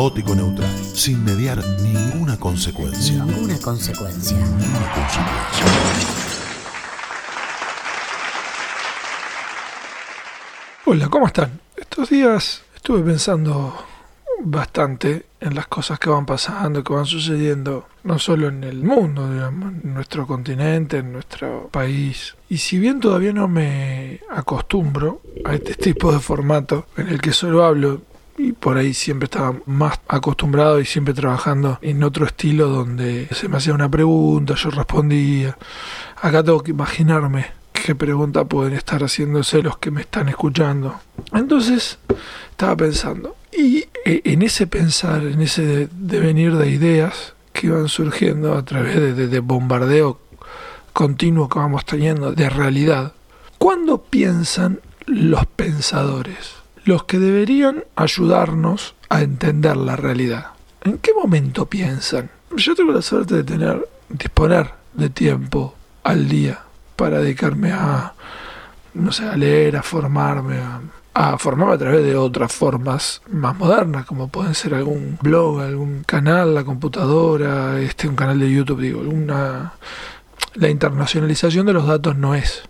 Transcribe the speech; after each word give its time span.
caótico 0.00 0.34
neutral, 0.34 0.70
sin 0.94 1.22
mediar 1.22 1.62
ninguna 1.82 2.38
consecuencia. 2.38 3.22
Ninguna 3.22 3.58
consecuencia. 3.58 4.34
Ninguna 4.38 4.92
consecuencia. 4.94 6.06
Hola, 10.86 11.08
¿cómo 11.10 11.26
están? 11.26 11.60
Estos 11.76 12.08
días 12.08 12.62
estuve 12.74 13.02
pensando 13.02 13.76
bastante 14.42 15.26
en 15.38 15.54
las 15.54 15.66
cosas 15.66 15.98
que 15.98 16.08
van 16.08 16.24
pasando, 16.24 16.82
que 16.82 16.94
van 16.94 17.04
sucediendo, 17.04 17.86
no 18.04 18.18
solo 18.18 18.48
en 18.48 18.64
el 18.64 18.82
mundo, 18.82 19.30
digamos, 19.30 19.74
en 19.84 19.92
nuestro 19.92 20.26
continente, 20.26 20.96
en 20.96 21.12
nuestro 21.12 21.68
país. 21.70 22.36
Y 22.48 22.56
si 22.56 22.78
bien 22.78 23.00
todavía 23.00 23.34
no 23.34 23.48
me 23.48 24.20
acostumbro 24.30 25.20
a 25.44 25.54
este 25.54 25.74
tipo 25.74 26.10
de 26.10 26.20
formato 26.20 26.86
en 26.96 27.08
el 27.08 27.20
que 27.20 27.34
solo 27.34 27.66
hablo, 27.66 28.00
y 28.40 28.52
por 28.52 28.78
ahí 28.78 28.94
siempre 28.94 29.26
estaba 29.26 29.54
más 29.66 30.00
acostumbrado 30.08 30.80
y 30.80 30.86
siempre 30.86 31.12
trabajando 31.14 31.78
en 31.82 32.02
otro 32.02 32.24
estilo 32.24 32.68
donde 32.68 33.28
se 33.32 33.48
me 33.48 33.58
hacía 33.58 33.74
una 33.74 33.88
pregunta, 33.88 34.54
yo 34.54 34.70
respondía. 34.70 35.56
Acá 36.22 36.42
tengo 36.42 36.62
que 36.62 36.70
imaginarme 36.70 37.46
qué 37.72 37.94
pregunta 37.94 38.44
pueden 38.44 38.74
estar 38.74 39.02
haciéndose 39.02 39.62
los 39.62 39.78
que 39.78 39.90
me 39.90 40.02
están 40.02 40.28
escuchando. 40.28 41.00
Entonces 41.32 41.98
estaba 42.50 42.76
pensando, 42.76 43.36
y 43.56 43.84
eh, 44.04 44.22
en 44.24 44.42
ese 44.42 44.66
pensar, 44.66 45.22
en 45.22 45.40
ese 45.40 45.88
devenir 45.92 46.56
de 46.56 46.70
ideas 46.70 47.34
que 47.52 47.66
iban 47.66 47.88
surgiendo 47.88 48.54
a 48.56 48.64
través 48.64 48.96
de, 48.96 49.28
de 49.28 49.40
bombardeo 49.40 50.20
continuo 50.92 51.48
que 51.48 51.58
vamos 51.58 51.84
teniendo 51.84 52.32
de 52.32 52.48
realidad, 52.48 53.12
¿cuándo 53.58 54.02
piensan 54.02 54.80
los 55.06 55.46
pensadores? 55.46 56.59
Los 56.90 57.04
que 57.04 57.20
deberían 57.20 57.84
ayudarnos 57.94 58.96
a 59.10 59.22
entender 59.22 59.76
la 59.76 59.94
realidad. 59.94 60.46
¿En 60.82 60.98
qué 60.98 61.12
momento 61.14 61.66
piensan? 61.66 62.28
Yo 62.56 62.74
tengo 62.74 62.90
la 62.90 63.00
suerte 63.00 63.36
de 63.36 63.44
tener, 63.44 63.88
disponer 64.08 64.72
de 64.94 65.08
tiempo 65.08 65.76
al 66.02 66.28
día 66.28 66.58
para 66.96 67.20
dedicarme 67.20 67.70
a, 67.70 68.14
no 68.94 69.12
sé, 69.12 69.24
a 69.24 69.36
leer, 69.36 69.76
a 69.76 69.84
formarme, 69.84 70.58
a, 70.58 70.80
a 71.14 71.38
formarme 71.38 71.74
a 71.74 71.78
través 71.78 72.04
de 72.04 72.16
otras 72.16 72.52
formas 72.52 73.22
más 73.30 73.56
modernas, 73.56 74.04
como 74.04 74.26
pueden 74.26 74.56
ser 74.56 74.74
algún 74.74 75.16
blog, 75.22 75.60
algún 75.60 76.02
canal, 76.02 76.56
la 76.56 76.64
computadora, 76.64 77.80
este, 77.80 78.08
un 78.08 78.16
canal 78.16 78.40
de 78.40 78.52
YouTube, 78.52 78.80
digo. 78.80 79.04
La 80.54 80.68
internacionalización 80.68 81.66
de 81.66 81.72
los 81.72 81.86
datos 81.86 82.16
no 82.16 82.34
es 82.34 82.62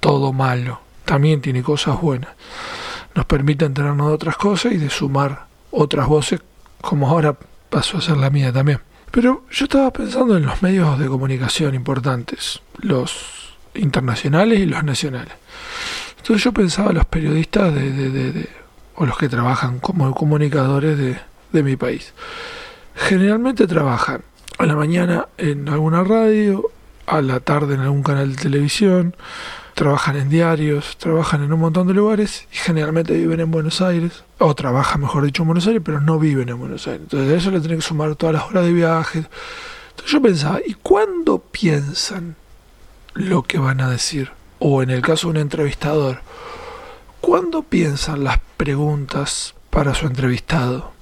todo 0.00 0.32
malo, 0.32 0.80
también 1.04 1.40
tiene 1.40 1.62
cosas 1.62 2.00
buenas. 2.00 2.30
Nos 3.14 3.24
permite 3.26 3.64
enterarnos 3.64 4.08
de 4.08 4.14
otras 4.14 4.36
cosas 4.36 4.72
y 4.72 4.76
de 4.76 4.90
sumar 4.90 5.46
otras 5.70 6.06
voces, 6.06 6.40
como 6.80 7.08
ahora 7.08 7.36
pasó 7.68 7.98
a 7.98 8.00
ser 8.00 8.16
la 8.16 8.30
mía 8.30 8.52
también. 8.52 8.80
Pero 9.10 9.44
yo 9.50 9.64
estaba 9.64 9.92
pensando 9.92 10.36
en 10.36 10.46
los 10.46 10.62
medios 10.62 10.98
de 10.98 11.08
comunicación 11.08 11.74
importantes, 11.74 12.60
los 12.78 13.56
internacionales 13.74 14.60
y 14.60 14.66
los 14.66 14.84
nacionales. 14.84 15.34
Entonces 16.18 16.44
yo 16.44 16.52
pensaba 16.52 16.92
los 16.92 17.06
periodistas 17.06 17.74
de, 17.74 17.90
de, 17.90 18.48
o 18.94 19.06
los 19.06 19.18
que 19.18 19.28
trabajan 19.28 19.80
como 19.80 20.12
comunicadores 20.14 20.96
de, 20.96 21.18
de 21.52 21.62
mi 21.62 21.76
país. 21.76 22.12
Generalmente 22.94 23.66
trabajan 23.66 24.22
a 24.58 24.66
la 24.66 24.76
mañana 24.76 25.26
en 25.38 25.68
alguna 25.68 26.04
radio, 26.04 26.70
a 27.06 27.20
la 27.22 27.40
tarde 27.40 27.74
en 27.74 27.80
algún 27.80 28.02
canal 28.02 28.36
de 28.36 28.42
televisión, 28.42 29.16
trabajan 29.80 30.14
en 30.16 30.28
diarios, 30.28 30.98
trabajan 30.98 31.42
en 31.42 31.54
un 31.54 31.58
montón 31.58 31.86
de 31.86 31.94
lugares 31.94 32.46
y 32.52 32.56
generalmente 32.56 33.14
viven 33.14 33.40
en 33.40 33.50
Buenos 33.50 33.80
Aires, 33.80 34.24
o 34.36 34.54
trabajan, 34.54 35.00
mejor 35.00 35.24
dicho, 35.24 35.42
en 35.42 35.46
Buenos 35.48 35.66
Aires, 35.66 35.80
pero 35.82 36.02
no 36.02 36.18
viven 36.18 36.50
en 36.50 36.58
Buenos 36.58 36.86
Aires. 36.86 37.00
Entonces 37.04 37.32
a 37.32 37.36
eso 37.38 37.50
le 37.50 37.60
tienen 37.60 37.78
que 37.78 37.86
sumar 37.86 38.14
todas 38.14 38.34
las 38.34 38.44
horas 38.44 38.66
de 38.66 38.74
viaje. 38.74 39.20
Entonces 39.20 40.12
yo 40.12 40.20
pensaba, 40.20 40.60
¿y 40.66 40.74
cuándo 40.74 41.38
piensan 41.38 42.36
lo 43.14 43.42
que 43.42 43.56
van 43.56 43.80
a 43.80 43.88
decir? 43.88 44.32
O 44.58 44.82
en 44.82 44.90
el 44.90 45.00
caso 45.00 45.28
de 45.28 45.30
un 45.30 45.36
entrevistador, 45.38 46.20
¿cuándo 47.22 47.62
piensan 47.62 48.22
las 48.22 48.38
preguntas 48.58 49.54
para 49.70 49.94
su 49.94 50.06
entrevistado? 50.06 50.92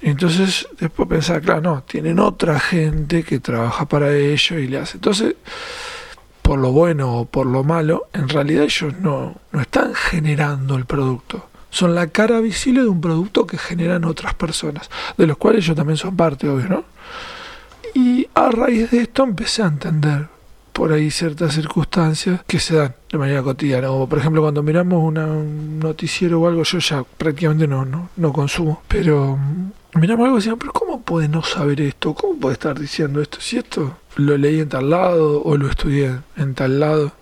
Entonces 0.00 0.68
después 0.80 1.06
pensaba, 1.06 1.40
claro, 1.40 1.60
no, 1.60 1.82
tienen 1.82 2.18
otra 2.18 2.58
gente 2.58 3.24
que 3.24 3.40
trabaja 3.40 3.84
para 3.84 4.16
ellos 4.16 4.52
y 4.52 4.68
le 4.68 4.78
hace. 4.78 4.96
Entonces, 4.96 5.34
por 6.46 6.60
lo 6.60 6.70
bueno 6.70 7.12
o 7.12 7.24
por 7.24 7.44
lo 7.44 7.64
malo, 7.64 8.06
en 8.12 8.28
realidad 8.28 8.62
ellos 8.62 8.94
no, 9.00 9.34
no 9.50 9.60
están 9.60 9.94
generando 9.94 10.76
el 10.76 10.84
producto. 10.84 11.48
Son 11.70 11.94
la 11.94 12.06
cara 12.06 12.38
visible 12.38 12.82
de 12.82 12.88
un 12.88 13.00
producto 13.00 13.48
que 13.48 13.58
generan 13.58 14.04
otras 14.04 14.34
personas, 14.34 14.88
de 15.18 15.26
los 15.26 15.36
cuales 15.38 15.64
ellos 15.64 15.76
también 15.76 15.96
son 15.96 16.16
parte, 16.16 16.48
obvio, 16.48 16.68
¿no? 16.68 16.84
Y 17.94 18.28
a 18.34 18.50
raíz 18.50 18.92
de 18.92 19.00
esto 19.00 19.24
empecé 19.24 19.62
a 19.62 19.66
entender 19.66 20.28
por 20.72 20.92
ahí 20.92 21.10
ciertas 21.10 21.52
circunstancias 21.54 22.42
que 22.46 22.60
se 22.60 22.76
dan 22.76 22.94
de 23.10 23.18
manera 23.18 23.42
cotidiana. 23.42 23.88
Como 23.88 24.08
por 24.08 24.18
ejemplo 24.20 24.42
cuando 24.42 24.62
miramos 24.62 25.02
una, 25.02 25.26
un 25.26 25.80
noticiero 25.80 26.40
o 26.40 26.46
algo, 26.46 26.62
yo 26.62 26.78
ya 26.78 27.02
prácticamente 27.02 27.66
no, 27.66 27.84
no, 27.84 28.10
no 28.16 28.32
consumo. 28.32 28.82
Pero 28.86 29.36
miramos 29.94 30.24
algo 30.26 30.36
y 30.36 30.40
decíamos, 30.40 30.60
pero 30.60 30.72
¿cómo 30.72 30.85
puede 31.06 31.28
no 31.28 31.42
saber 31.42 31.80
esto? 31.80 32.12
¿Cómo 32.12 32.38
puede 32.38 32.54
estar 32.54 32.78
diciendo 32.78 33.22
esto? 33.22 33.40
Si 33.40 33.56
esto 33.56 33.96
lo 34.16 34.36
leí 34.36 34.60
en 34.60 34.68
tal 34.68 34.90
lado 34.90 35.42
o 35.42 35.56
lo 35.56 35.68
estudié 35.70 36.18
en 36.36 36.54
tal 36.54 36.80
lado. 36.80 37.12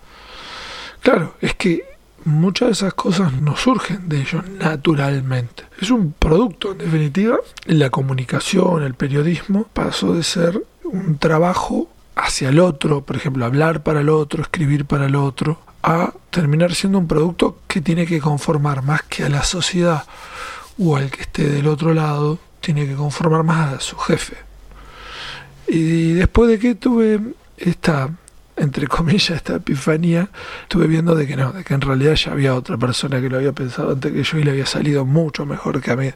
Claro, 1.01 1.35
es 1.39 1.53
que 1.55 1.85
muchas 2.25 2.67
de 2.67 2.73
esas 2.73 2.93
cosas 2.95 3.31
no 3.33 3.55
surgen 3.55 4.09
de 4.09 4.21
ellos 4.21 4.43
naturalmente. 4.59 5.63
Es 5.79 5.91
un 5.91 6.13
producto, 6.13 6.71
en 6.71 6.79
definitiva. 6.79 7.37
La 7.65 7.91
comunicación, 7.91 8.83
el 8.83 8.95
periodismo, 8.95 9.67
pasó 9.71 10.13
de 10.13 10.23
ser 10.23 10.61
un 10.83 11.17
trabajo 11.17 11.87
hacia 12.15 12.49
el 12.49 12.59
otro, 12.59 13.01
por 13.01 13.15
ejemplo, 13.17 13.45
hablar 13.45 13.83
para 13.83 14.01
el 14.01 14.09
otro, 14.09 14.41
escribir 14.41 14.85
para 14.85 15.05
el 15.05 15.15
otro, 15.15 15.59
a 15.83 16.13
terminar 16.31 16.73
siendo 16.73 16.97
un 16.97 17.07
producto 17.07 17.59
que 17.67 17.81
tiene 17.81 18.07
que 18.07 18.19
conformar 18.19 18.81
más 18.81 19.03
que 19.03 19.23
a 19.23 19.29
la 19.29 19.43
sociedad 19.43 20.05
o 20.79 20.95
al 20.95 21.11
que 21.11 21.21
esté 21.21 21.47
del 21.47 21.67
otro 21.67 21.93
lado, 21.93 22.39
tiene 22.65 22.87
que 22.87 22.95
conformar 22.95 23.43
más 23.43 23.75
a 23.75 23.79
su 23.79 23.95
jefe. 23.95 24.35
Y 25.67 26.13
después 26.13 26.49
de 26.49 26.57
que 26.57 26.73
tuve 26.73 27.19
esta, 27.57 28.09
entre 28.57 28.87
comillas, 28.87 29.29
esta 29.29 29.55
epifanía, 29.55 30.29
estuve 30.63 30.87
viendo 30.87 31.13
de 31.13 31.27
que 31.27 31.35
no, 31.35 31.51
de 31.51 31.63
que 31.63 31.75
en 31.75 31.81
realidad 31.81 32.15
ya 32.15 32.31
había 32.31 32.55
otra 32.55 32.77
persona 32.77 33.21
que 33.21 33.29
lo 33.29 33.37
había 33.37 33.51
pensado 33.51 33.91
antes 33.91 34.11
que 34.11 34.23
yo 34.23 34.39
y 34.39 34.43
le 34.43 34.51
había 34.51 34.65
salido 34.65 35.05
mucho 35.05 35.45
mejor 35.45 35.79
que 35.79 35.91
a 35.91 35.95
mí 35.95 36.11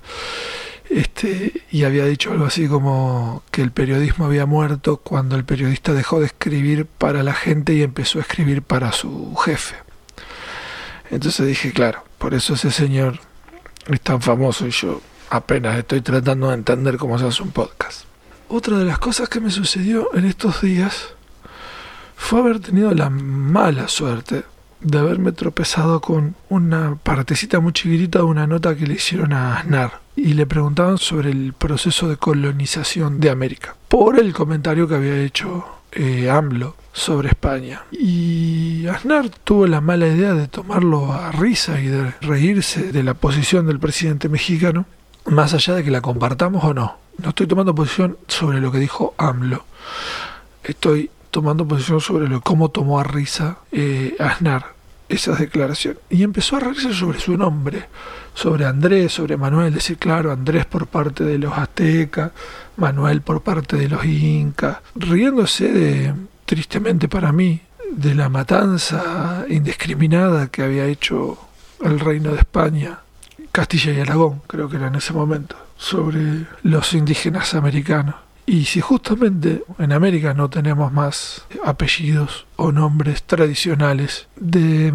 este, 0.90 1.54
y 1.70 1.84
había 1.84 2.06
dicho 2.06 2.32
algo 2.32 2.46
así 2.46 2.68
como 2.68 3.44
que 3.52 3.62
el 3.62 3.72
periodismo 3.72 4.26
había 4.26 4.48
muerto 4.48 4.98
cuando 4.98 5.36
el 5.36 5.46
periodista 5.46 5.94
dejó 5.94 6.20
de 6.20 6.26
escribir 6.26 6.88
para 6.88 7.22
la 7.22 7.34
gente 7.34 7.74
y 7.76 7.84
empezó 7.84 8.18
a 8.18 8.24
escribir 8.24 8.64
para 8.64 8.92
su 8.92 9.36
jefe. 9.36 9.76
Entonces 11.12 11.46
dije, 11.46 11.74
claro, 11.74 12.04
por 12.18 12.34
eso 12.34 12.56
ese 12.56 12.72
señor 12.72 13.20
es 13.88 14.02
tan 14.02 14.22
famoso 14.22 14.66
y 14.66 14.72
yo 14.72 15.00
apenas 15.30 15.78
estoy 15.78 16.02
tratando 16.02 16.50
de 16.50 16.56
entender 16.56 16.98
cómo 16.98 17.18
se 17.20 17.28
hace 17.28 17.44
un 17.44 17.52
podcast. 17.52 18.04
Otra 18.48 18.78
de 18.78 18.86
las 18.86 19.00
cosas 19.00 19.30
que 19.30 19.40
me 19.40 19.52
sucedió 19.52 20.10
en 20.16 20.26
estos 20.26 20.62
días 20.62 21.14
fue 22.16 22.40
haber 22.40 22.60
tenido 22.60 22.94
la 22.94 23.10
mala 23.10 23.88
suerte 23.88 24.44
de 24.82 24.98
haberme 24.98 25.32
tropezado 25.32 26.00
con 26.00 26.36
una 26.48 26.96
partecita 26.96 27.60
muy 27.60 27.74
chiquitita 27.74 28.20
de 28.20 28.26
una 28.26 28.48
nota 28.48 28.76
que 28.76 28.88
le 28.88 28.96
hicieron 28.96 29.34
a 29.34 29.58
Aznar 29.58 30.00
y 30.16 30.34
le 30.34 30.46
preguntaban 30.46 30.98
sobre 30.98 31.32
el 31.32 31.54
proceso 31.54 32.08
de 32.10 32.18
colonización 32.18 33.20
de 33.20 33.30
América 33.30 33.76
por 33.88 34.20
el 34.20 34.34
comentario 34.34 34.88
que 34.88 34.96
había 34.96 35.22
hecho 35.22 35.66
eh, 35.92 36.30
AMLO 36.30 36.76
sobre 36.94 37.30
España. 37.30 37.84
Y 37.92 38.88
Aznar 38.88 39.30
tuvo 39.30 39.68
la 39.68 39.82
mala 39.82 40.08
idea 40.08 40.34
de 40.34 40.48
tomarlo 40.48 41.14
a 41.14 41.32
risa 41.32 41.80
y 41.80 41.88
de 41.88 42.14
reírse 42.22 42.92
de 42.92 43.04
la 43.04 43.14
posición 43.14 43.68
del 43.68 43.80
presidente 43.80 44.30
mexicano, 44.30 44.86
más 45.26 45.54
allá 45.54 45.76
de 45.76 45.84
que 45.84 45.92
la 45.92 46.02
compartamos 46.02 46.64
o 46.64 46.74
no. 46.74 46.98
No 47.18 47.30
estoy 47.30 47.48
tomando 47.48 47.76
posición 47.76 48.18
sobre 48.28 48.62
lo 48.62 48.72
que 48.72 48.80
dijo 48.80 49.14
AMLO. 49.18 49.66
Estoy 50.64 51.12
tomando 51.32 51.68
posición 51.68 52.02
sobre 52.02 52.28
lo, 52.28 52.42
cómo 52.42 52.70
tomó 52.70 53.00
a 53.00 53.04
risa 53.04 53.58
eh, 53.72 54.16
Aznar 54.20 54.80
esas 55.10 55.40
declaraciones. 55.40 56.02
Y 56.10 56.24
empezó 56.24 56.56
a 56.56 56.60
reírse 56.60 56.94
sobre 56.94 57.20
su 57.20 57.36
nombre, 57.36 57.88
sobre 58.34 58.66
Andrés, 58.66 59.12
sobre 59.12 59.36
Manuel, 59.36 59.74
decir, 59.74 59.98
claro, 59.98 60.32
Andrés 60.32 60.66
por 60.66 60.88
parte 60.88 61.24
de 61.24 61.40
los 61.40 61.58
aztecas, 61.58 62.32
Manuel 62.78 63.22
por 63.22 63.42
parte 63.42 63.76
de 63.76 63.90
los 63.90 64.06
incas, 64.06 64.78
riéndose 64.96 65.74
de, 65.74 66.14
tristemente 66.46 67.08
para 67.08 67.32
mí, 67.32 67.62
de 67.92 68.14
la 68.14 68.30
matanza 68.30 69.46
indiscriminada 69.50 70.48
que 70.48 70.62
había 70.62 70.86
hecho 70.86 71.40
el 71.84 72.00
reino 72.00 72.32
de 72.32 72.40
España, 72.40 73.00
Castilla 73.52 73.94
y 73.94 74.00
Aragón, 74.00 74.42
creo 74.48 74.70
que 74.70 74.78
era 74.78 74.88
en 74.88 74.96
ese 74.96 75.14
momento, 75.14 75.56
sobre 75.78 76.46
los 76.64 76.94
indígenas 76.94 77.54
americanos. 77.54 78.16
Y 78.46 78.66
si 78.66 78.82
justamente 78.82 79.64
en 79.78 79.92
América 79.92 80.34
no 80.34 80.50
tenemos 80.50 80.92
más 80.92 81.46
apellidos 81.64 82.48
o 82.56 82.72
nombres 82.72 83.22
tradicionales 83.22 84.28
de 84.36 84.92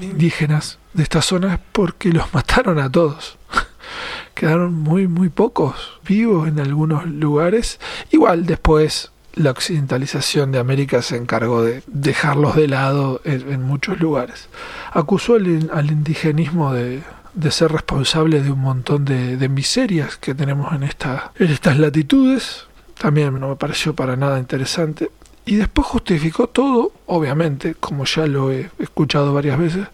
indígenas 0.00 0.78
de 0.92 1.04
estas 1.04 1.26
zonas, 1.26 1.60
porque 1.70 2.12
los 2.12 2.34
mataron 2.34 2.80
a 2.80 2.90
todos. 2.90 3.38
quedaron 4.34 4.74
muy, 4.74 5.06
muy 5.06 5.28
pocos 5.28 6.00
vivos 6.04 6.48
en 6.48 6.58
algunos 6.58 7.06
lugares. 7.06 7.78
Igual 8.10 8.46
después 8.46 9.12
la 9.34 9.50
occidentalización 9.50 10.52
de 10.52 10.58
América 10.58 11.02
se 11.02 11.16
encargó 11.16 11.62
de 11.62 11.82
dejarlos 11.86 12.56
de 12.56 12.68
lado 12.68 13.20
en, 13.24 13.62
muchos 13.62 14.00
lugares. 14.00 14.48
Acusó 14.92 15.34
al, 15.34 15.90
indigenismo 15.90 16.72
de, 16.72 17.02
ser 17.50 17.72
responsable 17.72 18.42
de 18.42 18.50
un 18.50 18.60
montón 18.60 19.04
de, 19.04 19.48
miserias 19.48 20.16
que 20.16 20.34
tenemos 20.34 20.72
en, 20.72 20.82
en 20.82 21.50
estas 21.50 21.78
latitudes. 21.78 22.66
También 22.98 23.38
no 23.38 23.48
me 23.48 23.56
pareció 23.56 23.94
para 23.94 24.16
nada 24.16 24.38
interesante. 24.38 25.10
Y 25.44 25.56
después 25.56 25.86
justificó 25.86 26.46
todo, 26.46 26.92
obviamente, 27.06 27.74
como 27.74 28.04
ya 28.04 28.26
lo 28.26 28.52
he 28.52 28.70
escuchado 28.78 29.34
varias 29.34 29.58
veces, 29.58 29.88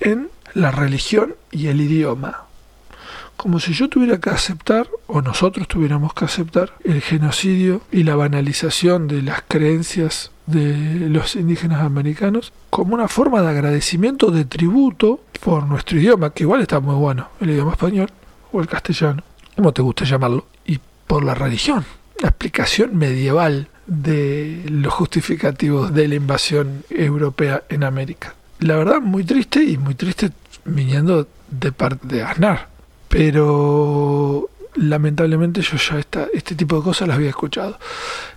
en 0.00 0.30
la 0.54 0.70
religión 0.70 1.34
y 1.50 1.66
el 1.66 1.80
idioma 1.80 2.48
como 3.38 3.60
si 3.60 3.72
yo 3.72 3.88
tuviera 3.88 4.18
que 4.18 4.30
aceptar, 4.30 4.88
o 5.06 5.22
nosotros 5.22 5.68
tuviéramos 5.68 6.12
que 6.12 6.24
aceptar, 6.24 6.72
el 6.82 7.00
genocidio 7.00 7.82
y 7.92 8.02
la 8.02 8.16
banalización 8.16 9.06
de 9.06 9.22
las 9.22 9.42
creencias 9.46 10.32
de 10.48 11.08
los 11.08 11.36
indígenas 11.36 11.82
americanos 11.82 12.52
como 12.70 12.94
una 12.94 13.08
forma 13.08 13.42
de 13.42 13.48
agradecimiento, 13.48 14.30
de 14.30 14.44
tributo 14.44 15.20
por 15.40 15.66
nuestro 15.66 15.98
idioma, 15.98 16.30
que 16.30 16.44
igual 16.44 16.62
está 16.62 16.80
muy 16.80 16.94
bueno, 16.94 17.28
el 17.40 17.50
idioma 17.50 17.72
español 17.72 18.10
o 18.52 18.60
el 18.60 18.66
castellano, 18.66 19.22
como 19.54 19.72
te 19.72 19.82
guste 19.82 20.04
llamarlo, 20.04 20.46
y 20.64 20.80
por 21.06 21.24
la 21.24 21.34
religión, 21.34 21.84
la 22.20 22.28
explicación 22.28 22.96
medieval 22.96 23.68
de 23.86 24.64
los 24.68 24.92
justificativos 24.92 25.94
de 25.94 26.08
la 26.08 26.14
invasión 26.16 26.84
europea 26.90 27.62
en 27.68 27.84
América. 27.84 28.34
La 28.60 28.76
verdad, 28.76 29.00
muy 29.00 29.24
triste 29.24 29.62
y 29.62 29.78
muy 29.78 29.94
triste 29.94 30.30
viniendo 30.64 31.26
de 31.50 31.72
parte 31.72 32.06
de 32.08 32.22
Aznar 32.22 32.78
pero 33.08 34.48
lamentablemente 34.76 35.62
yo 35.62 35.76
ya 35.76 35.98
esta, 35.98 36.28
este 36.32 36.54
tipo 36.54 36.76
de 36.76 36.82
cosas 36.82 37.08
las 37.08 37.16
había 37.16 37.30
escuchado. 37.30 37.78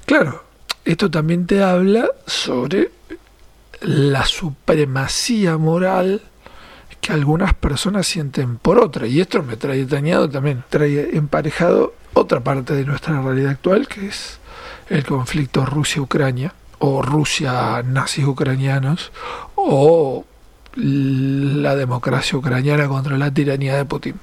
Claro, 0.06 0.44
esto 0.86 1.10
también 1.10 1.46
te 1.46 1.64
habla 1.64 2.10
sobre 2.26 2.92
la 3.82 4.26
supremacía 4.26 5.58
moral 5.58 6.22
que 7.00 7.14
algunas 7.14 7.54
personas 7.54 8.06
sienten 8.08 8.58
por 8.58 8.80
otra. 8.80 9.08
Y 9.08 9.22
esto 9.22 9.42
me 9.44 9.58
trae 9.58 9.86
dañado 9.86 10.30
también, 10.30 10.64
trae 10.70 11.16
emparejado 11.16 11.94
otra 12.14 12.42
parte 12.42 12.74
de 12.74 12.86
nuestra 12.86 13.22
realidad 13.22 13.52
actual, 13.52 13.88
que 13.88 14.08
es 14.08 14.40
el 14.90 15.04
conflicto 15.06 15.66
Rusia-Ucrania, 15.66 16.54
o 16.80 17.02
Rusia-nazis 17.02 18.26
ucranianos, 18.26 19.12
o 19.56 20.26
la 20.76 21.76
democracia 21.76 22.38
ucraniana 22.38 22.88
contra 22.88 23.18
la 23.18 23.34
tiranía 23.34 23.76
de 23.76 23.86
Putin 23.86 24.16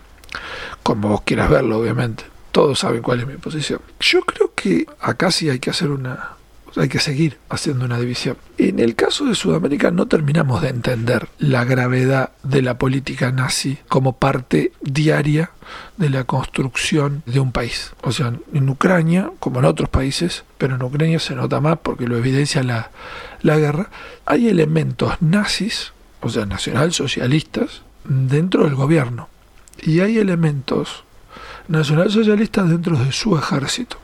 como 0.89 1.09
vos 1.09 1.21
quieras 1.23 1.51
verlo, 1.51 1.79
obviamente. 1.79 2.25
Todos 2.51 2.79
saben 2.79 3.03
cuál 3.03 3.21
es 3.21 3.27
mi 3.27 3.37
posición. 3.37 3.81
Yo 4.01 4.23
creo 4.23 4.53
que 4.55 4.87
acá 5.01 5.31
sí 5.31 5.51
hay 5.51 5.59
que 5.59 5.69
hacer 5.69 5.91
una, 5.91 6.38
hay 6.77 6.89
que 6.89 7.01
seguir 7.01 7.39
haciendo 7.49 7.85
una 7.85 7.99
división. 7.99 8.37
En 8.59 8.79
el 8.79 8.95
caso 8.95 9.25
de 9.25 9.35
Sudamérica 9.35 9.91
no 9.91 10.07
terminamos 10.07 10.63
de 10.63 10.69
entender 10.69 11.29
la 11.39 11.65
gravedad 11.65 12.33
de 12.43 12.63
la 12.63 12.79
política 12.79 13.33
nazi 13.33 13.79
como 13.89 14.15
parte 14.15 14.73
diaria 14.81 15.51
de 15.97 16.11
la 16.11 16.25
construcción 16.25 17.23
de 17.27 17.41
un 17.41 17.53
país. 17.53 17.93
O 18.03 18.13
sea, 18.13 18.33
en 18.53 18.69
Ucrania, 18.69 19.31
como 19.41 19.59
en 19.61 19.65
otros 19.65 19.89
países, 19.89 20.45
pero 20.57 20.77
en 20.77 20.83
Ucrania 20.83 21.19
se 21.19 21.35
nota 21.35 21.61
más 21.61 21.79
porque 21.83 22.07
lo 22.07 22.17
evidencia 22.17 22.63
la, 22.63 22.91
la 23.43 23.57
guerra, 23.59 23.91
hay 24.27 24.49
elementos 24.49 25.15
nazis, 25.21 25.93
o 26.21 26.29
sea, 26.29 26.47
nacionalsocialistas, 26.47 27.83
dentro 28.05 28.65
del 28.65 28.75
gobierno 28.75 29.29
y 29.83 30.01
hay 30.01 30.19
elementos 30.19 31.05
nacionalsocialistas 31.69 32.69
dentro 32.69 32.97
de 32.97 33.13
su 33.13 33.37
ejército. 33.37 33.99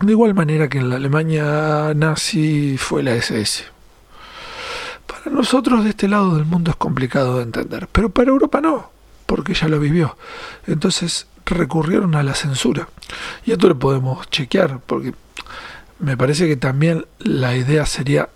De 0.00 0.12
igual 0.12 0.34
manera 0.34 0.68
que 0.68 0.78
en 0.78 0.90
la 0.90 0.96
Alemania 0.96 1.94
nazi 1.94 2.76
fue 2.76 3.02
la 3.02 3.14
SS. 3.14 3.64
Para 5.06 5.34
nosotros 5.34 5.84
de 5.84 5.90
este 5.90 6.06
lado 6.08 6.36
del 6.36 6.44
mundo 6.44 6.70
es 6.70 6.76
complicado 6.76 7.38
de 7.38 7.44
entender, 7.44 7.88
pero 7.90 8.10
para 8.10 8.30
Europa 8.30 8.60
no, 8.60 8.90
porque 9.24 9.54
ya 9.54 9.68
lo 9.68 9.80
vivió. 9.80 10.16
Entonces 10.66 11.26
recurrieron 11.46 12.14
a 12.14 12.22
la 12.22 12.34
censura. 12.34 12.88
Y 13.44 13.52
esto 13.52 13.68
lo 13.68 13.78
podemos 13.78 14.28
chequear, 14.30 14.80
porque 14.84 15.14
me 15.98 16.16
parece 16.16 16.46
que 16.46 16.56
también 16.56 17.06
la 17.18 17.56
idea 17.56 17.86
sería 17.86 18.28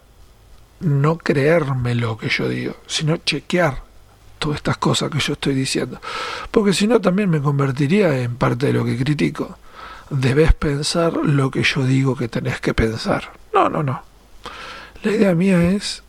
no 0.80 1.18
creerme 1.18 1.94
lo 1.94 2.16
que 2.16 2.30
yo 2.30 2.48
digo, 2.48 2.76
sino 2.86 3.18
chequear 3.18 3.82
todas 4.38 4.56
estas 4.56 4.78
cosas 4.78 5.10
que 5.10 5.20
yo 5.20 5.34
estoy 5.34 5.54
diciendo. 5.54 6.00
Porque 6.50 6.72
si 6.72 6.86
no 6.86 7.00
también 7.00 7.28
me 7.28 7.42
convertiría 7.42 8.18
en 8.22 8.36
parte 8.36 8.66
de 8.66 8.72
lo 8.72 8.84
que 8.84 8.96
critico. 8.96 9.58
Debes 10.10 10.52
pensar 10.54 11.16
lo 11.16 11.50
que 11.50 11.62
yo 11.62 11.84
digo 11.84 12.16
que 12.16 12.28
tenés 12.28 12.60
que 12.60 12.74
pensar. 12.74 13.30
No, 13.54 13.68
no, 13.68 13.82
no. 13.82 14.02
La 15.02 15.12
idea 15.12 15.34
mía 15.34 15.70
es 15.70 16.02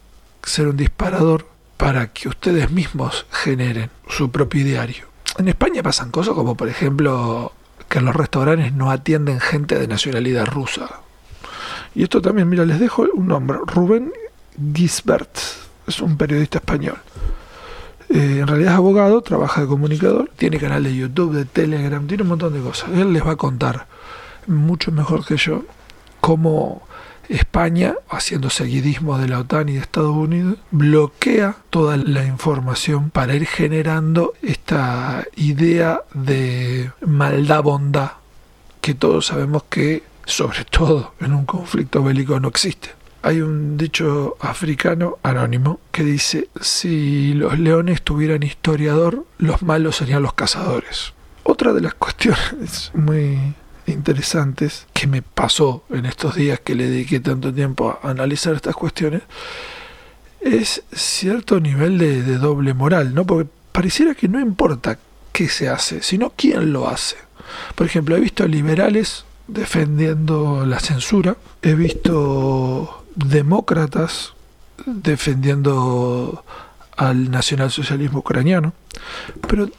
ser 0.44 0.68
un 0.68 0.78
disparador 0.78 1.48
para 1.78 2.08
que 2.12 2.28
ustedes 2.28 2.72
mismos 2.72 3.26
generen 3.32 3.90
su 4.10 4.32
propio 4.32 4.66
diario. 4.66 5.06
En 5.38 5.48
España 5.48 5.82
pasan 5.82 6.12
cosas 6.12 6.34
como 6.34 6.56
por 6.56 6.68
ejemplo 6.68 7.54
que 7.88 8.00
en 8.00 8.06
los 8.06 8.16
restaurantes 8.16 8.74
no 8.74 8.92
atienden 8.92 9.40
gente 9.40 9.78
de 9.78 9.88
nacionalidad 9.88 10.46
rusa. 10.48 11.02
Y 11.94 12.04
esto 12.04 12.22
también, 12.22 12.50
mira, 12.50 12.66
les 12.66 12.80
dejo 12.80 13.06
un 13.14 13.28
nombre, 13.28 13.58
Rubén 13.66 14.14
Gisbert, 14.74 15.38
es 15.88 16.02
un 16.02 16.18
periodista 16.18 16.60
español. 16.60 16.98
Eh, 18.10 18.40
en 18.40 18.48
realidad 18.48 18.74
es 18.74 18.78
abogado, 18.78 19.22
trabaja 19.22 19.62
de 19.62 19.68
comunicador, 19.68 20.30
tiene 20.38 20.58
canal 20.58 20.84
de 20.84 20.96
YouTube, 20.96 21.34
de 21.34 21.46
Telegram, 21.46 22.06
tiene 22.08 22.24
un 22.24 22.30
montón 22.30 22.54
de 22.54 22.62
cosas. 22.62 22.90
Él 22.92 23.14
les 23.14 23.26
va 23.26 23.32
a 23.32 23.36
contar 23.36 23.88
mucho 24.48 24.92
mejor 24.92 25.26
que 25.26 25.38
yo 25.38 25.64
cómo 26.20 26.84
España, 27.30 27.96
haciendo 28.10 28.50
seguidismo 28.50 29.18
de 29.18 29.28
la 29.28 29.40
OTAN 29.40 29.70
y 29.70 29.74
de 29.74 29.80
Estados 29.80 30.16
Unidos, 30.16 30.58
bloquea 30.72 31.56
toda 31.70 31.98
la 31.98 32.26
información 32.26 33.10
para 33.10 33.36
ir 33.36 33.46
generando 33.46 34.34
esta 34.42 35.26
idea 35.36 36.02
de 36.14 36.92
maldad-bondad 37.06 38.12
que 38.82 38.94
todos 38.96 39.28
sabemos 39.28 39.64
que, 39.70 40.04
sobre 40.26 40.66
todo 40.66 41.14
en 41.20 41.34
un 41.34 41.46
conflicto 41.46 42.04
bélico, 42.04 42.40
no 42.40 42.50
existe. 42.50 42.90
Hay 43.24 43.40
un 43.40 43.78
dicho 43.78 44.36
africano 44.40 45.20
anónimo 45.22 45.80
que 45.92 46.04
dice, 46.04 46.50
si 46.60 47.34
los 47.36 47.60
leones 47.60 48.02
tuvieran 48.02 48.42
historiador, 48.42 49.26
los 49.38 49.62
malos 49.62 49.98
serían 49.98 50.24
los 50.24 50.34
cazadores. 50.34 51.14
Otra 51.44 51.72
de 51.72 51.82
las 51.82 51.94
cuestiones 51.94 52.92
muy 52.96 53.54
interesantes 53.88 54.88
que 54.94 55.08
me 55.08 55.22
pasó 55.22 55.84
en 55.90 56.06
estos 56.06 56.36
días 56.36 56.60
que 56.60 56.76
le 56.76 56.90
dediqué 56.90 57.20
tanto 57.20 57.54
tiempo 57.54 58.00
a 58.02 58.10
analizar 58.10 58.54
estas 58.54 58.76
cuestiones 58.76 59.22
es 60.42 60.84
cierto 60.92 61.60
nivel 61.60 61.98
de, 61.98 62.24
de 62.24 62.38
doble 62.38 62.74
moral, 62.74 63.14
¿no? 63.14 63.26
Porque 63.26 63.50
pareciera 63.72 64.16
que 64.16 64.28
no 64.28 64.40
importa 64.40 64.98
qué 65.32 65.48
se 65.48 65.70
hace, 65.70 66.02
sino 66.02 66.34
quién 66.36 66.74
lo 66.74 66.90
hace. 66.90 67.18
Por 67.76 67.86
ejemplo, 67.86 68.16
he 68.16 68.20
visto 68.20 68.48
liberales 68.48 69.26
defendiendo 69.48 70.66
la 70.66 70.80
censura, 70.80 71.38
he 71.62 71.76
visto 71.76 73.06
demócratas 73.16 74.34
defendiendo 74.86 76.44
al 76.98 77.30
nacionalsocialismo 77.30 78.20
ucraniano. 78.20 78.74
Pero 79.48 79.70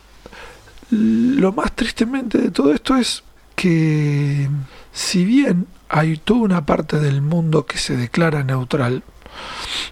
lo 0.91 1.53
más 1.53 1.73
tristemente 1.73 2.39
de 2.39 2.51
todo 2.51 2.73
esto 2.73 2.97
es 2.97 3.23
que 3.55 4.49
si 4.93 5.25
bien 5.25 5.67
hay 5.89 6.17
toda 6.17 6.41
una 6.41 6.67
parte 6.67 6.99
del 6.99 7.23
mundo 7.23 7.67
que 7.67 7.79
se 7.79 7.97
declara 7.97 8.45
neutral, 8.45 9.03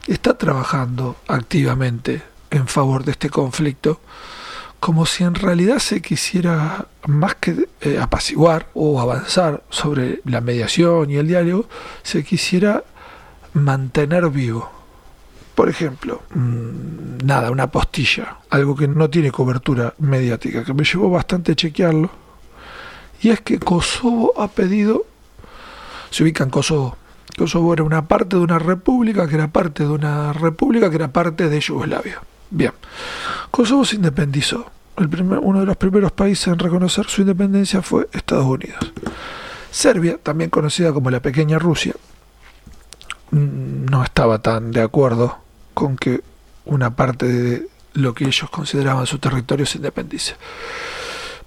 está 0.06 0.36
trabajando 0.36 1.16
activamente 1.28 2.22
en 2.50 2.66
favor 2.66 3.04
de 3.04 3.12
este 3.12 3.30
conflicto, 3.30 4.00
como 4.80 5.04
si 5.04 5.24
en 5.24 5.34
realidad 5.34 5.78
se 5.78 6.00
quisiera 6.00 6.86
más 7.06 7.34
que 7.34 7.68
eh, 7.82 7.98
apaciguar 8.00 8.68
o 8.74 9.00
avanzar 9.00 9.62
sobre 9.68 10.20
la 10.24 10.40
mediación 10.40 11.10
y 11.10 11.16
el 11.16 11.28
diálogo, 11.28 11.68
se 12.02 12.24
quisiera 12.24 12.84
mantener 13.52 14.28
vivo. 14.30 14.70
Por 15.54 15.68
ejemplo, 15.68 16.22
mm, 16.34 17.26
nada, 17.26 17.50
una 17.50 17.70
postilla, 17.70 18.38
algo 18.48 18.74
que 18.74 18.88
no 18.88 19.10
tiene 19.10 19.30
cobertura 19.30 19.94
mediática, 19.98 20.64
que 20.64 20.72
me 20.72 20.84
llevó 20.84 21.10
bastante 21.10 21.52
a 21.52 21.56
chequearlo, 21.56 22.10
y 23.22 23.30
es 23.30 23.40
que 23.40 23.58
Kosovo 23.58 24.32
ha 24.36 24.48
pedido, 24.48 25.04
se 26.10 26.22
ubica 26.22 26.44
en 26.44 26.50
Kosovo, 26.50 26.96
Kosovo 27.36 27.72
era 27.72 27.84
una 27.84 28.06
parte 28.06 28.36
de 28.36 28.42
una 28.42 28.58
república, 28.58 29.28
que 29.28 29.34
era 29.34 29.48
parte 29.48 29.84
de 29.84 29.90
una 29.90 30.32
república, 30.32 30.90
que 30.90 30.96
era 30.96 31.12
parte 31.12 31.48
de 31.48 31.60
Yugoslavia. 31.60 32.20
Bien, 32.50 32.72
Kosovo 33.50 33.84
se 33.84 33.96
independizó. 33.96 34.70
El 34.96 35.08
primer, 35.08 35.38
uno 35.38 35.60
de 35.60 35.66
los 35.66 35.76
primeros 35.76 36.12
países 36.12 36.48
en 36.48 36.58
reconocer 36.58 37.06
su 37.06 37.22
independencia 37.22 37.80
fue 37.80 38.08
Estados 38.12 38.44
Unidos. 38.44 38.92
Serbia, 39.70 40.18
también 40.22 40.50
conocida 40.50 40.92
como 40.92 41.10
la 41.10 41.20
pequeña 41.20 41.58
Rusia, 41.58 41.94
no 43.30 44.02
estaba 44.02 44.40
tan 44.40 44.72
de 44.72 44.82
acuerdo 44.82 45.38
con 45.74 45.96
que 45.96 46.22
una 46.64 46.94
parte 46.96 47.26
de 47.26 47.68
lo 47.94 48.14
que 48.14 48.24
ellos 48.24 48.50
consideraban 48.50 49.06
su 49.06 49.18
territorio 49.18 49.64
se 49.64 49.78
independice. 49.78 50.36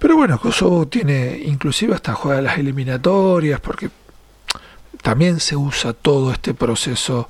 Pero 0.04 0.16
bueno, 0.16 0.38
Kosovo 0.38 0.86
tiene 0.86 1.40
inclusive 1.46 1.94
hasta 1.94 2.12
juega 2.12 2.42
las 2.42 2.58
eliminatorias 2.58 3.58
porque 3.58 3.88
también 5.00 5.40
se 5.40 5.56
usa 5.56 5.94
todo 5.94 6.30
este 6.30 6.52
proceso 6.52 7.26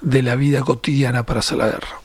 de 0.00 0.22
la 0.22 0.34
vida 0.34 0.62
cotidiana 0.62 1.26
para 1.26 1.40
hacer 1.40 1.58
la 1.58 1.66
guerra. 1.66 2.00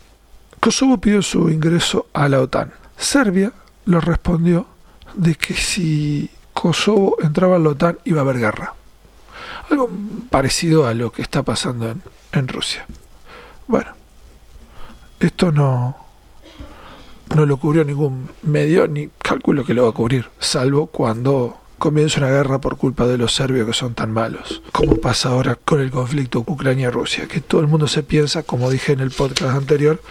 Kosovo 0.59 0.97
pidió 0.97 1.21
su 1.21 1.49
ingreso 1.49 2.07
a 2.11 2.27
la 2.27 2.41
OTAN. 2.41 2.73
Serbia 2.97 3.53
le 3.85 4.01
respondió 4.01 4.67
de 5.13 5.35
que 5.35 5.53
si 5.53 6.29
Kosovo 6.51 7.15
entraba 7.21 7.55
a 7.55 7.59
la 7.59 7.69
OTAN 7.69 7.99
iba 8.03 8.19
a 8.19 8.23
haber 8.23 8.39
guerra. 8.39 8.73
Algo 9.69 9.89
parecido 10.29 10.87
a 10.87 10.93
lo 10.93 11.13
que 11.13 11.21
está 11.21 11.43
pasando 11.43 11.89
en, 11.89 12.03
en 12.33 12.49
Rusia. 12.49 12.85
Bueno, 13.65 13.93
esto 15.21 15.53
no, 15.53 16.08
no 17.35 17.45
lo 17.45 17.57
cubrió 17.57 17.83
ningún 17.83 18.29
medio, 18.43 18.87
ni 18.87 19.09
calculo 19.19 19.65
que 19.65 19.73
lo 19.73 19.83
va 19.83 19.89
a 19.89 19.93
cubrir, 19.93 20.29
salvo 20.39 20.87
cuando 20.87 21.57
comienza 21.77 22.19
una 22.19 22.29
guerra 22.29 22.59
por 22.59 22.77
culpa 22.77 23.07
de 23.07 23.17
los 23.17 23.33
serbios 23.33 23.65
que 23.65 23.73
son 23.73 23.93
tan 23.93 24.11
malos, 24.11 24.61
como 24.71 24.97
pasa 24.97 25.29
ahora 25.29 25.55
con 25.55 25.79
el 25.79 25.91
conflicto 25.91 26.43
Ucrania-Rusia, 26.45 27.27
que 27.27 27.39
todo 27.39 27.61
el 27.61 27.67
mundo 27.67 27.87
se 27.87 28.03
piensa, 28.03 28.43
como 28.43 28.69
dije 28.69 28.91
en 28.91 28.99
el 28.99 29.11
podcast 29.11 29.55
anterior, 29.55 30.01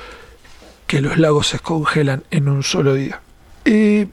que 0.86 1.00
los 1.02 1.18
lagos 1.18 1.48
se 1.48 1.58
congelan 1.58 2.24
en 2.30 2.48
un 2.48 2.62
solo 2.62 2.94
día. 2.94 3.20
Y 3.66 4.08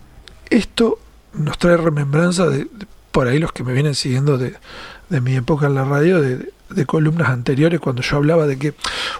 esto 0.49 0.99
nos 1.33 1.57
trae 1.57 1.77
remembranza 1.77 2.47
de, 2.47 2.67
por 3.11 3.27
ahí 3.27 3.39
los 3.39 3.53
que 3.53 3.63
me 3.63 3.73
vienen 3.73 3.95
siguiendo 3.95 4.37
de, 4.37 4.55
de 5.09 5.21
mi 5.21 5.35
época 5.35 5.67
en 5.67 5.75
la 5.75 5.85
radio, 5.85 6.21
de, 6.21 6.51
de 6.69 6.85
columnas 6.85 7.29
anteriores, 7.29 7.79
cuando 7.79 8.01
yo 8.01 8.17
hablaba 8.17 8.47
de 8.47 8.57
que 8.57 8.73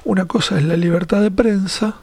una 0.03 0.25
cosa 0.25 0.57
es 0.57 0.65
la 0.65 0.75
libertad 0.75 1.21
de 1.21 1.31
prensa, 1.31 1.95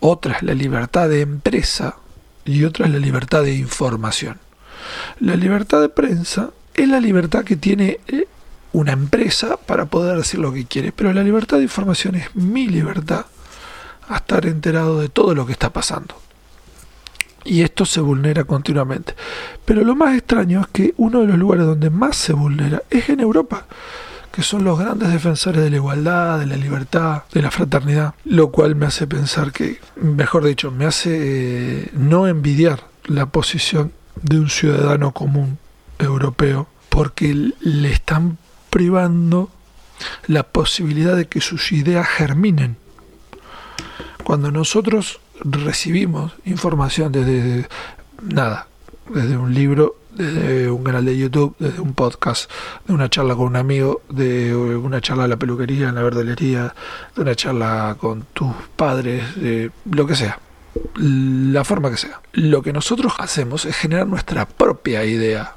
otra 0.00 0.36
es 0.36 0.42
la 0.42 0.54
libertad 0.54 1.08
de 1.08 1.20
empresa 1.20 1.96
y 2.44 2.64
otra 2.64 2.86
es 2.86 2.92
la 2.92 2.98
libertad 2.98 3.42
de 3.42 3.54
información. 3.54 4.38
La 5.20 5.36
libertad 5.36 5.80
de 5.80 5.88
prensa 5.88 6.50
es 6.74 6.88
la 6.88 7.00
libertad 7.00 7.44
que 7.44 7.56
tiene 7.56 8.00
eh, 8.08 8.28
una 8.72 8.92
empresa 8.92 9.56
para 9.56 9.86
poder 9.86 10.16
decir 10.18 10.40
lo 10.40 10.52
que 10.52 10.66
quiere, 10.66 10.92
pero 10.92 11.12
la 11.12 11.22
libertad 11.22 11.56
de 11.56 11.64
información 11.64 12.14
es 12.14 12.34
mi 12.36 12.68
libertad 12.68 13.26
a 14.08 14.16
estar 14.16 14.46
enterado 14.46 15.00
de 15.00 15.08
todo 15.08 15.34
lo 15.34 15.46
que 15.46 15.52
está 15.52 15.72
pasando. 15.72 16.14
Y 17.44 17.62
esto 17.62 17.86
se 17.86 18.00
vulnera 18.00 18.44
continuamente. 18.44 19.14
Pero 19.64 19.82
lo 19.82 19.94
más 19.94 20.16
extraño 20.16 20.60
es 20.60 20.66
que 20.68 20.94
uno 20.96 21.20
de 21.20 21.28
los 21.28 21.38
lugares 21.38 21.64
donde 21.64 21.90
más 21.90 22.16
se 22.16 22.32
vulnera 22.32 22.82
es 22.90 23.08
en 23.08 23.20
Europa 23.20 23.66
que 24.36 24.42
son 24.42 24.64
los 24.64 24.78
grandes 24.78 25.10
defensores 25.10 25.62
de 25.62 25.70
la 25.70 25.76
igualdad, 25.76 26.38
de 26.38 26.44
la 26.44 26.58
libertad, 26.58 27.22
de 27.32 27.40
la 27.40 27.50
fraternidad, 27.50 28.12
lo 28.26 28.50
cual 28.50 28.76
me 28.76 28.84
hace 28.84 29.06
pensar 29.06 29.50
que, 29.50 29.80
mejor 29.96 30.44
dicho, 30.44 30.70
me 30.70 30.84
hace 30.84 31.84
eh, 31.84 31.90
no 31.94 32.28
envidiar 32.28 32.84
la 33.06 33.24
posición 33.24 33.92
de 34.20 34.38
un 34.38 34.50
ciudadano 34.50 35.12
común 35.12 35.56
europeo, 35.98 36.68
porque 36.90 37.52
le 37.60 37.90
están 37.90 38.36
privando 38.68 39.48
la 40.26 40.42
posibilidad 40.42 41.16
de 41.16 41.28
que 41.28 41.40
sus 41.40 41.72
ideas 41.72 42.06
germinen. 42.06 42.76
Cuando 44.22 44.50
nosotros 44.50 45.18
recibimos 45.40 46.32
información 46.44 47.10
desde 47.10 47.68
nada, 48.20 48.68
desde 49.08 49.38
un 49.38 49.54
libro 49.54 49.96
desde 50.16 50.70
un 50.70 50.82
canal 50.82 51.04
de 51.04 51.16
YouTube, 51.16 51.54
desde 51.58 51.80
un 51.80 51.92
podcast, 51.92 52.50
de 52.86 52.94
una 52.94 53.08
charla 53.08 53.34
con 53.34 53.46
un 53.46 53.56
amigo, 53.56 54.02
de 54.08 54.54
una 54.54 55.00
charla 55.00 55.24
en 55.24 55.30
la 55.30 55.36
peluquería, 55.36 55.90
en 55.90 55.94
la 55.94 56.02
verdelería, 56.02 56.74
de 57.14 57.22
una 57.22 57.34
charla 57.34 57.96
con 58.00 58.24
tus 58.32 58.52
padres, 58.76 59.36
de 59.36 59.70
lo 59.90 60.06
que 60.06 60.16
sea, 60.16 60.40
la 60.96 61.64
forma 61.64 61.90
que 61.90 61.96
sea. 61.96 62.20
Lo 62.32 62.62
que 62.62 62.72
nosotros 62.72 63.14
hacemos 63.18 63.64
es 63.64 63.76
generar 63.76 64.06
nuestra 64.06 64.46
propia 64.46 65.04
idea 65.04 65.54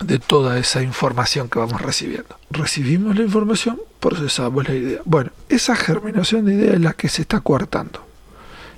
de 0.00 0.18
toda 0.18 0.58
esa 0.58 0.82
información 0.82 1.48
que 1.48 1.58
vamos 1.58 1.80
recibiendo. 1.80 2.36
Recibimos 2.50 3.16
la 3.16 3.22
información, 3.22 3.80
procesamos 4.00 4.68
la 4.68 4.74
idea. 4.74 5.00
Bueno, 5.04 5.30
esa 5.48 5.76
germinación 5.76 6.44
de 6.44 6.54
idea 6.54 6.72
es 6.74 6.80
la 6.80 6.92
que 6.92 7.08
se 7.08 7.22
está 7.22 7.40
coartando. 7.40 8.04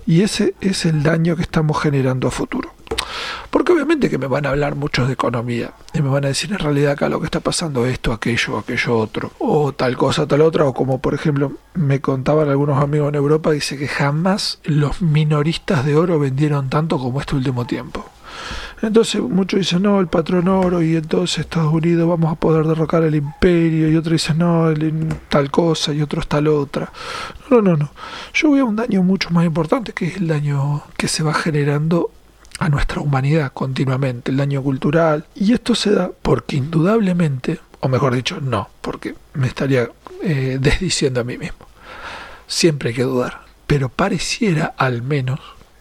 Y 0.07 0.21
ese 0.21 0.55
es 0.61 0.85
el 0.85 1.03
daño 1.03 1.35
que 1.35 1.43
estamos 1.43 1.81
generando 1.81 2.29
a 2.29 2.31
futuro. 2.31 2.75
Porque 3.55 3.71
obviamente 3.71 4.11
que 4.11 4.19
me 4.19 4.27
van 4.27 4.47
a 4.47 4.49
hablar 4.49 4.75
muchos 4.75 5.07
de 5.07 5.13
economía 5.13 5.75
y 5.93 6.03
me 6.03 6.09
van 6.09 6.25
a 6.25 6.29
decir 6.29 6.51
en 6.51 6.59
realidad 6.59 6.91
acá 6.91 7.09
lo 7.09 7.21
que 7.21 7.27
está 7.27 7.39
pasando 7.39 7.87
esto, 7.87 8.13
aquello, 8.13 8.59
aquello 8.59 8.99
otro, 8.99 9.31
o 9.39 9.73
tal 9.73 9.97
cosa, 9.97 10.27
tal 10.27 10.41
otra, 10.41 10.65
o 10.65 10.75
como 10.75 11.01
por 11.01 11.15
ejemplo 11.15 11.53
me 11.75 12.01
contaban 12.01 12.49
algunos 12.49 12.83
amigos 12.83 13.11
en 13.11 13.15
Europa, 13.15 13.53
dice 13.53 13.79
que 13.79 13.87
jamás 13.87 14.59
los 14.65 15.03
minoristas 15.03 15.87
de 15.87 15.95
oro 15.95 16.19
vendieron 16.19 16.69
tanto 16.69 16.99
como 16.99 17.21
este 17.21 17.37
último 17.37 17.65
tiempo. 17.65 18.05
Entonces 18.83 19.23
muchos 19.23 19.61
dicen, 19.61 19.83
no, 19.83 20.01
el 20.01 20.09
patrón 20.09 20.49
oro 20.49 20.83
y 20.83 20.97
entonces 20.97 21.39
Estados 21.39 21.73
Unidos 21.73 22.09
vamos 22.09 22.33
a 22.33 22.35
poder 22.35 22.67
derrocar 22.67 23.05
el 23.05 23.15
imperio 23.15 23.89
y 23.89 23.95
otros 23.95 24.15
dicen, 24.15 24.39
no, 24.39 24.69
el, 24.69 25.15
tal 25.29 25.53
cosa 25.53 25.95
y 25.95 26.03
otros 26.03 26.27
tal 26.27 26.49
otra. 26.49 26.91
No, 27.51 27.63
no, 27.63 27.77
no. 27.77 27.93
Yo 28.33 28.51
veo 28.51 28.67
un 28.67 28.75
daño 28.75 29.05
mucho 29.05 29.31
más 29.31 29.47
importante 29.47 29.93
que 29.93 30.07
es 30.07 30.17
el 30.17 30.27
daño 30.27 30.83
que 30.97 31.07
se 31.07 31.23
va 31.23 31.35
generando 31.35 32.11
a 32.59 32.69
nuestra 32.69 33.01
humanidad 33.01 33.53
continuamente, 33.53 34.31
el 34.31 34.37
daño 34.37 34.63
cultural. 34.63 35.27
Y 35.35 35.53
esto 35.53 35.75
se 35.75 35.91
da 35.91 36.11
porque 36.23 36.57
indudablemente, 36.57 37.61
o 37.81 37.89
mejor 37.89 38.15
dicho, 38.15 38.41
no, 38.41 38.69
porque 38.81 39.15
me 39.35 39.47
estaría 39.47 39.91
eh, 40.23 40.59
desdiciendo 40.61 41.21
a 41.21 41.25
mí 41.25 41.37
mismo. 41.39 41.67
Siempre 42.47 42.91
hay 42.91 42.95
que 42.95 43.03
dudar. 43.03 43.45
Pero 43.67 43.89
pareciera 43.89 44.75
al 44.77 45.03
menos 45.03 45.41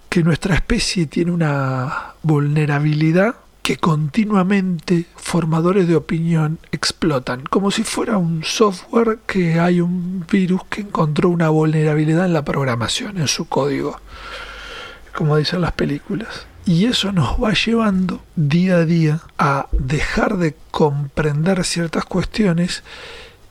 que 0.09 0.23
nuestra 0.23 0.55
especie 0.55 1.05
tiene 1.05 1.31
una 1.31 2.13
vulnerabilidad 2.21 3.35
que 3.63 3.77
continuamente 3.77 5.05
formadores 5.15 5.87
de 5.87 5.95
opinión 5.95 6.59
explotan, 6.71 7.43
como 7.45 7.71
si 7.71 7.83
fuera 7.83 8.17
un 8.17 8.43
software 8.43 9.19
que 9.25 9.59
hay 9.59 9.79
un 9.79 10.25
virus 10.29 10.65
que 10.65 10.81
encontró 10.81 11.29
una 11.29 11.47
vulnerabilidad 11.49 12.25
en 12.25 12.33
la 12.33 12.43
programación, 12.43 13.17
en 13.17 13.29
su 13.29 13.47
código, 13.47 13.99
como 15.15 15.37
dicen 15.37 15.61
las 15.61 15.71
películas. 15.71 16.45
Y 16.65 16.85
eso 16.85 17.11
nos 17.11 17.41
va 17.43 17.53
llevando 17.53 18.23
día 18.35 18.77
a 18.77 18.85
día 18.85 19.19
a 19.37 19.67
dejar 19.71 20.37
de 20.37 20.55
comprender 20.71 21.65
ciertas 21.65 22.05
cuestiones 22.05 22.83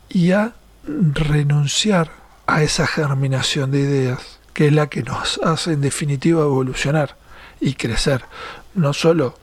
y 0.09 0.33
a 0.33 0.55
renunciar 0.87 2.11
a 2.47 2.63
esa 2.63 2.87
germinación 2.87 3.71
de 3.71 3.81
ideas, 3.81 4.39
que 4.55 4.69
es 4.69 4.73
la 4.73 4.89
que 4.89 5.03
nos 5.03 5.39
hace 5.45 5.73
en 5.73 5.83
definitiva 5.83 6.43
evolucionar 6.43 7.17
y 7.61 7.75
crecer, 7.75 8.25
no 8.75 8.93
solo 8.95 9.39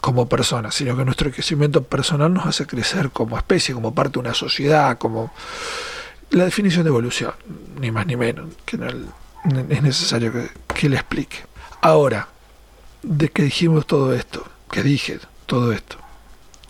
como 0.00 0.28
personas, 0.28 0.74
sino 0.74 0.96
que 0.96 1.04
nuestro 1.04 1.30
crecimiento 1.32 1.82
personal 1.82 2.32
nos 2.32 2.46
hace 2.46 2.66
crecer 2.66 3.10
como 3.10 3.36
especie, 3.36 3.74
como 3.74 3.94
parte 3.94 4.14
de 4.14 4.18
una 4.20 4.34
sociedad, 4.34 4.98
como 4.98 5.32
la 6.30 6.44
definición 6.44 6.84
de 6.84 6.90
evolución, 6.90 7.32
ni 7.80 7.90
más 7.90 8.06
ni 8.06 8.16
menos, 8.16 8.50
que 8.64 8.76
no 8.76 8.86
es 8.86 9.82
necesario 9.82 10.32
que, 10.32 10.50
que 10.74 10.88
le 10.88 10.96
explique. 10.96 11.38
Ahora, 11.80 12.28
de 13.04 13.28
que 13.28 13.42
dijimos 13.42 13.86
todo 13.86 14.14
esto, 14.14 14.44
que 14.70 14.82
dije 14.82 15.18
todo 15.46 15.72
esto, 15.72 15.96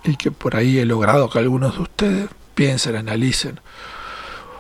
y 0.03 0.17
que 0.17 0.31
por 0.31 0.57
ahí 0.57 0.79
he 0.79 0.85
logrado 0.85 1.31
que 1.31 1.39
algunos 1.39 1.77
de 1.77 1.83
ustedes 1.83 2.29
piensen, 2.55 2.97
analicen 2.97 3.61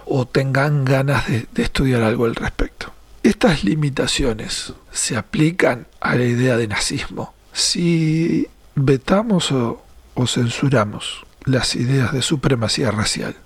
o 0.06 0.26
tengan 0.26 0.84
ganas 0.84 1.26
de, 1.28 1.62
estudiar 1.62 2.02
algo 2.02 2.26
al 2.26 2.34
respecto. 2.34 2.92
Estas 3.22 3.64
limitaciones 3.64 4.72
se 4.92 5.16
aplican 5.16 5.86
a 6.00 6.14
la 6.14 6.24
idea 6.24 6.56
de 6.56 6.68
nazismo. 6.68 7.34
Si 7.52 8.46
vetamos 8.74 9.50
o, 9.52 9.82
censuramos 10.26 11.24
las 11.44 11.74
ideas 11.74 12.12
de 12.12 12.22
supremacía 12.22 12.90
racial, 12.90 13.36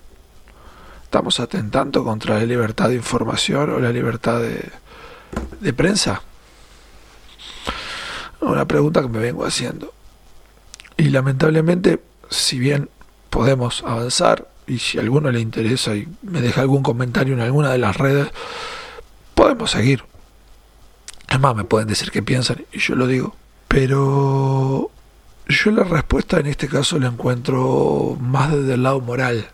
estamos 1.04 1.40
atentando 1.40 2.04
contra 2.04 2.38
la 2.38 2.44
libertad 2.44 2.88
de 2.88 2.96
información 2.96 3.70
o 3.70 3.78
la 3.78 3.90
libertad 3.90 4.40
de 4.40 5.72
prensa. 5.72 6.22
Una 8.40 8.66
pregunta 8.66 9.02
que 9.02 9.08
me 9.08 9.18
vengo 9.18 9.44
haciendo. 9.44 9.92
Y 10.96 11.10
lamentablemente, 11.10 12.00
si 12.30 12.58
bien 12.58 12.88
podemos 13.30 13.82
avanzar, 13.84 14.48
y 14.68 14.78
si 14.78 14.98
a 14.98 15.00
alguno 15.00 15.30
le 15.30 15.40
interesa 15.40 15.96
y 15.96 16.06
me 16.22 16.40
deja 16.40 16.60
algún 16.60 16.82
comentario 16.82 17.34
en 17.34 17.40
alguna 17.40 17.72
de 17.72 17.78
las 17.78 17.96
redes, 17.96 18.28
podemos 19.34 19.70
seguir. 19.70 20.04
Es 21.28 21.40
más, 21.40 21.56
me 21.56 21.64
pueden 21.64 21.88
decir 21.88 22.10
qué 22.10 22.22
piensan 22.22 22.64
y 22.72 22.78
yo 22.78 22.94
lo 22.94 23.06
digo. 23.06 23.34
Pero 23.66 24.90
yo 25.48 25.70
la 25.70 25.84
respuesta 25.84 26.38
en 26.38 26.46
este 26.46 26.68
caso 26.68 26.98
la 26.98 27.08
encuentro 27.08 28.16
más 28.20 28.52
desde 28.52 28.74
el 28.74 28.82
lado 28.82 29.00
moral. 29.00 29.48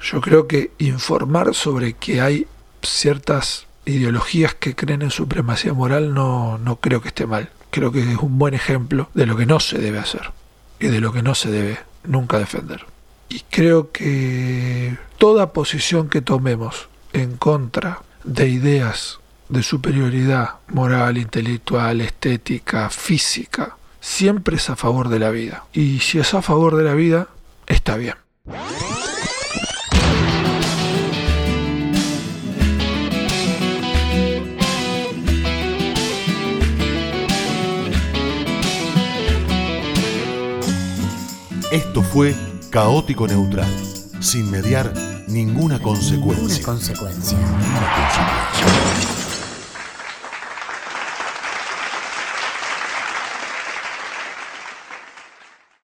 Yo 0.00 0.20
creo 0.20 0.46
que 0.46 0.72
informar 0.78 1.54
sobre 1.54 1.94
que 1.94 2.20
hay 2.20 2.46
ciertas 2.82 3.66
ideologías 3.84 4.54
que 4.54 4.74
creen 4.74 5.02
en 5.02 5.10
supremacía 5.10 5.72
moral 5.72 6.14
no, 6.14 6.58
no 6.58 6.76
creo 6.76 7.00
que 7.00 7.08
esté 7.08 7.26
mal. 7.26 7.50
Creo 7.70 7.90
que 7.90 8.00
es 8.00 8.18
un 8.18 8.38
buen 8.38 8.54
ejemplo 8.54 9.08
de 9.14 9.26
lo 9.26 9.36
que 9.36 9.46
no 9.46 9.60
se 9.60 9.78
debe 9.78 9.98
hacer 9.98 10.30
y 10.78 10.88
de 10.88 11.00
lo 11.00 11.12
que 11.12 11.22
no 11.22 11.34
se 11.34 11.50
debe 11.50 11.78
nunca 12.04 12.38
defender. 12.38 12.84
Y 13.28 13.40
creo 13.50 13.92
que 13.92 14.96
toda 15.16 15.52
posición 15.52 16.08
que 16.08 16.20
tomemos 16.20 16.88
en 17.12 17.36
contra 17.36 18.02
de 18.24 18.48
ideas 18.48 19.20
de 19.48 19.62
superioridad 19.62 20.56
moral, 20.68 21.18
intelectual, 21.18 22.00
estética, 22.00 22.90
física, 22.90 23.76
siempre 24.00 24.56
es 24.56 24.70
a 24.70 24.76
favor 24.76 25.08
de 25.08 25.18
la 25.18 25.30
vida. 25.30 25.64
Y 25.72 26.00
si 26.00 26.18
es 26.18 26.34
a 26.34 26.42
favor 26.42 26.76
de 26.76 26.84
la 26.84 26.94
vida, 26.94 27.28
está 27.66 27.96
bien. 27.96 28.14
Esto 41.72 42.02
fue 42.02 42.34
Caótico 42.68 43.26
Neutral, 43.26 43.66
sin 44.20 44.50
mediar 44.50 44.92
ninguna 45.26 45.80
consecuencia. 45.80 46.62